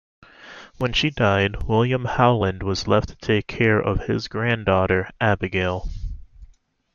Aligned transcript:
When 0.79 0.93
she 0.93 1.11
died, 1.11 1.61
William 1.67 2.05
Howland 2.05 2.63
was 2.63 2.87
left 2.87 3.09
to 3.09 3.15
take 3.17 3.45
care 3.45 3.79
of 3.79 4.07
his 4.07 4.27
granddaughter 4.27 5.11
Abigail. 5.21 5.89